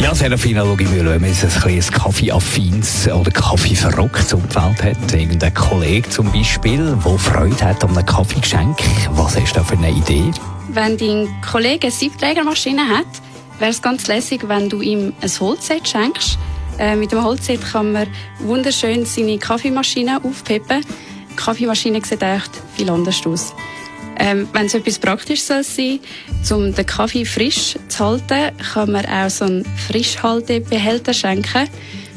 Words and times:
ja, 0.00 0.14
Serafina 0.14 0.62
Logimüller, 0.62 1.12
wenn 1.12 1.20
man 1.20 1.30
jetzt 1.30 1.44
ein 1.44 1.50
kleines 1.50 1.90
Kaffeeaffins 1.90 3.08
oder 3.08 3.30
Kaffeeverrücktes 3.30 4.32
Umfeld 4.32 4.82
hat, 4.82 5.14
irgendein 5.14 5.52
Kollege 5.54 6.08
zum 6.08 6.30
Beispiel, 6.30 6.96
der 7.04 7.18
Freude 7.18 7.60
hat 7.64 7.82
an 7.82 7.96
einem 7.96 8.06
Kaffeegeschenk, 8.06 8.78
was 9.12 9.36
hast 9.36 9.52
du 9.52 9.60
da 9.60 9.64
für 9.64 9.76
eine 9.76 9.90
Idee? 9.90 10.30
Wenn 10.68 10.96
dein 10.96 11.28
Kollege 11.42 11.88
eine 11.88 11.90
Siebträgermaschine 11.90 12.88
hat, 12.88 13.06
wäre 13.58 13.70
es 13.70 13.82
ganz 13.82 14.06
lässig, 14.06 14.48
wenn 14.48 14.68
du 14.68 14.80
ihm 14.82 15.12
ein 15.20 15.30
Holzset 15.40 15.88
schenkst. 15.88 16.38
Äh, 16.78 16.94
mit 16.94 17.10
dem 17.10 17.24
Holzset 17.24 17.60
kann 17.60 17.92
man 17.92 18.06
wunderschön 18.38 19.04
seine 19.04 19.38
Kaffeemaschine 19.38 20.22
aufpeppen. 20.22 20.84
Die 21.30 21.36
Kaffeemaschine 21.36 22.00
sieht 22.04 22.22
echt 22.22 22.50
viel 22.76 22.88
anders 22.88 23.26
aus. 23.26 23.52
Ähm, 24.18 24.48
Wenn 24.52 24.66
es 24.66 24.74
etwas 24.74 24.98
Praktisches 24.98 25.46
soll 25.46 25.62
sein 25.62 26.00
um 26.50 26.74
den 26.74 26.86
Kaffee 26.86 27.24
frisch 27.24 27.76
zu 27.88 28.04
halten, 28.04 28.56
kann 28.72 28.92
man 28.92 29.06
auch 29.06 29.30
so 29.30 29.44
einen 29.44 29.64
Frischhaltebehälter 29.86 31.14
schenken, 31.14 31.68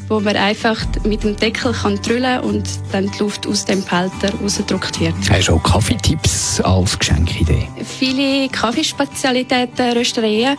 wo 0.08 0.20
man 0.20 0.36
einfach 0.36 0.78
mit 1.04 1.22
dem 1.22 1.36
Deckel 1.36 1.72
kann 1.72 2.00
drüllen 2.02 2.40
und 2.40 2.68
dann 2.90 3.10
die 3.10 3.18
Luft 3.18 3.46
aus 3.46 3.64
dem 3.64 3.84
Behälter 3.84 4.34
rausgedrückt 4.34 5.00
wird. 5.00 5.14
Hast 5.30 5.48
du 5.48 5.54
auch 5.54 5.62
Kaffeetipps 5.62 6.60
als 6.60 6.98
Geschenkidee? 6.98 7.68
Viele 7.98 8.48
Kaffeespezialitäten, 8.48 9.92
Rösterien 9.96 10.56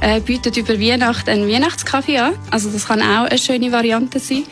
äh, 0.00 0.20
bieten 0.20 0.52
über 0.54 0.78
Weihnachten 0.78 1.30
einen 1.30 1.48
Weihnachtskaffee 1.48 2.18
an. 2.18 2.34
Also 2.50 2.70
das 2.70 2.86
kann 2.86 3.00
auch 3.00 3.24
eine 3.24 3.38
schöne 3.38 3.72
Variante 3.72 4.18
sein. 4.18 4.44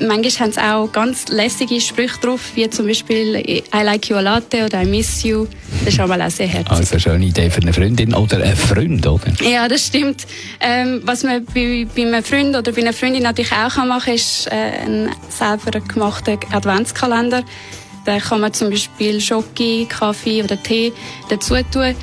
Manchmal 0.00 0.46
haben 0.46 0.52
sie 0.52 0.60
auch 0.60 0.92
ganz 0.92 1.28
lässige 1.28 1.80
Sprüche 1.80 2.18
drauf, 2.20 2.52
wie 2.54 2.68
zum 2.70 2.86
Beispiel 2.86 3.36
I 3.36 3.62
like 3.82 4.08
you 4.08 4.16
a 4.16 4.20
latte 4.20 4.64
oder 4.64 4.82
I 4.82 4.86
miss 4.86 5.22
you. 5.24 5.46
Das 5.84 5.94
ist 5.94 6.00
auch 6.00 6.06
mal 6.06 6.20
auch 6.22 6.30
sehr 6.30 6.46
herzig. 6.46 6.70
Also 6.70 6.92
eine 6.92 7.00
schöne 7.00 7.24
Idee 7.26 7.50
für 7.50 7.60
eine 7.60 7.72
Freundin 7.72 8.14
oder 8.14 8.36
einen 8.36 8.56
Freund, 8.56 9.06
oder? 9.06 9.32
Ja, 9.42 9.68
das 9.68 9.86
stimmt. 9.86 10.26
Ähm, 10.60 11.00
was 11.04 11.24
man 11.24 11.44
bei, 11.46 11.86
bei 11.94 12.02
einem 12.02 12.22
Freund 12.22 12.56
oder 12.56 12.72
bei 12.72 12.80
einer 12.80 12.92
Freundin 12.92 13.22
natürlich 13.22 13.52
auch 13.52 13.76
machen 13.84 14.04
kann, 14.04 14.14
ist 14.14 14.46
äh, 14.46 14.84
ein 14.86 15.10
selber 15.28 15.80
gemachter 15.80 16.38
Adventskalender. 16.52 17.42
Da 18.04 18.18
kann 18.18 18.40
man 18.40 18.52
zum 18.52 18.70
Beispiel 18.70 19.20
Schoki, 19.20 19.86
Kaffee 19.88 20.42
oder 20.42 20.62
Tee 20.62 20.92
dazu 21.28 21.56
tun. 21.70 21.94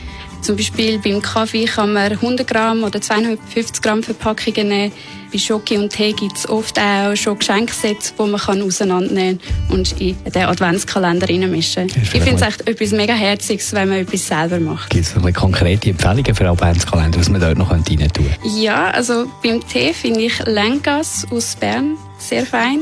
Zum 0.42 0.56
Beispiel 0.56 1.00
beim 1.00 1.22
Kaffee 1.22 1.66
kann 1.66 1.94
man 1.94 2.12
100 2.12 2.48
Gramm 2.48 2.84
oder 2.84 3.02
250 3.02 3.82
Gramm 3.82 4.04
Verpackungen 4.04 4.68
nehmen. 4.68 4.92
Bei 5.32 5.40
Schoki 5.40 5.78
und 5.78 5.90
Tee 5.90 6.14
gibt 6.14 6.38
es 6.38 6.48
oft 6.48 6.80
auch 6.80 7.16
schon 7.16 7.38
Geschenksets, 7.38 8.14
die 8.16 8.24
man 8.24 8.40
kann 8.40 8.62
auseinandernehmen 8.62 9.40
und 9.70 10.00
in 10.00 10.16
den 10.24 10.44
Adventskalender 10.44 11.28
reinmischen 11.28 11.88
kann. 11.88 12.04
Ich 12.04 12.10
finde 12.10 12.36
es 12.36 12.42
echt 12.42 12.68
etwas 12.68 12.92
mega 12.92 13.14
Herziges, 13.14 13.74
wenn 13.74 13.90
man 13.90 13.98
etwas 14.00 14.28
selber 14.28 14.60
macht. 14.60 14.92
Gibt 14.92 15.06
es 15.06 15.34
konkrete 15.34 15.90
Empfehlungen 15.90 16.36
für 16.36 16.48
Adventskalender, 16.48 17.20
was 17.20 17.30
man 17.30 17.42
dort 17.42 17.58
noch 17.58 17.72
rein 17.72 17.84
tun 17.84 17.98
könnte? 17.98 18.22
Ja, 18.58 18.92
also 18.92 19.26
beim 19.44 19.68
Tee 19.68 19.94
finde 19.94 20.22
ich 20.22 20.40
Lengas 20.46 21.28
aus 21.32 21.56
Bern 21.56 21.98
sehr 22.18 22.46
fein. 22.46 22.82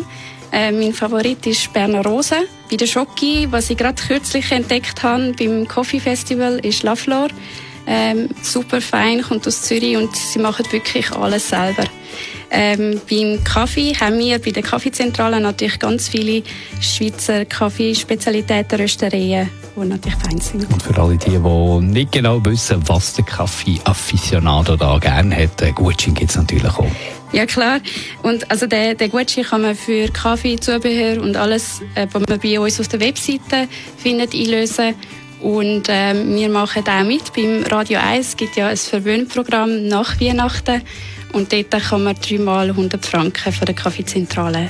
Äh, 0.51 0.71
mein 0.71 0.93
Favorit 0.93 1.45
ist 1.47 1.73
Berner 1.73 2.03
Rose. 2.03 2.35
Bei 2.73 2.77
der 2.77 2.87
Schoki, 2.87 3.47
was 3.51 3.69
ich 3.69 3.77
gerade 3.77 4.01
kürzlich 4.01 4.51
entdeckt 4.51 5.03
habe 5.03 5.31
beim 5.37 5.67
Coffee 5.67 5.99
Festival, 5.99 6.57
ist 6.65 6.81
La 6.81 6.95
Flor. 6.95 7.27
Ähm, 7.85 8.29
super 8.41 8.81
fein, 8.81 9.21
kommt 9.21 9.47
aus 9.47 9.61
Zürich 9.61 9.95
und 9.95 10.15
sie 10.15 10.39
machen 10.39 10.65
wirklich 10.71 11.11
alles 11.11 11.49
selber. 11.49 11.83
Ähm, 12.49 12.99
beim 13.07 13.43
Kaffee 13.43 13.93
haben 13.93 14.17
wir 14.17 14.39
bei 14.39 14.49
der 14.49 14.63
Kaffeezentrale 14.63 15.39
natürlich 15.39 15.77
ganz 15.77 16.09
viele 16.09 16.41
Schweizer 16.81 17.45
Kaffeespezialitäten, 17.45 18.79
Rösterien, 18.79 19.51
die 19.75 19.79
natürlich 19.85 20.17
fein 20.17 20.41
sind. 20.41 20.73
Und 20.73 20.81
für 20.81 20.99
alle 20.99 21.15
die, 21.15 21.29
die 21.29 21.85
nicht 21.85 22.11
genau 22.11 22.43
wissen, 22.43 22.81
was 22.87 23.13
der 23.13 23.25
Kaffee-Afficionado 23.25 24.77
da 24.77 24.97
gerne 24.97 25.35
hat, 25.35 25.75
Gutschein 25.75 26.15
gibt 26.15 26.31
es 26.31 26.37
natürlich 26.37 26.73
auch. 26.73 26.87
Ja 27.33 27.47
klar. 27.47 27.79
Und 28.21 28.49
also 28.51 28.67
den, 28.67 28.95
den 28.95 29.09
Gutschein 29.09 29.43
kann 29.43 29.63
man 29.63 29.75
für 29.75 30.07
Kaffee, 30.09 30.55
Zubehör 30.55 31.21
und 31.21 31.35
alles, 31.35 31.81
äh, 31.95 32.07
was 32.11 32.23
man 32.27 32.39
bei 32.39 32.59
uns 32.59 32.79
auf 32.79 32.87
der 32.87 32.99
Webseite 32.99 33.67
findet, 33.97 34.33
einlösen. 34.33 34.93
Und 35.41 35.87
ähm, 35.89 36.35
wir 36.35 36.47
machen 36.47 36.83
auch 36.87 37.03
mit. 37.03 37.33
Beim 37.33 37.63
Radio 37.63 37.99
1 37.99 38.27
es 38.27 38.37
gibt 38.37 38.55
ja 38.55 38.67
ein 38.67 38.77
Verwöhnprogramm 38.77 39.87
nach 39.87 40.21
Weihnachten. 40.21 40.83
Und 41.33 41.51
dort 41.51 41.71
kann 41.71 42.03
man 42.03 42.15
dreimal 42.15 42.69
100 42.69 43.03
Franken 43.03 43.51
von 43.51 43.65
der 43.65 43.75
Kaffeezentrale 43.75 44.69